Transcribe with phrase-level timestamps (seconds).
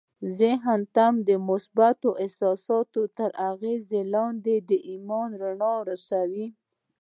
[0.39, 6.45] ذهن ته مو د مثبتو احساساتو تر اغېز لاندې د ايمان رڼا ورسوئ.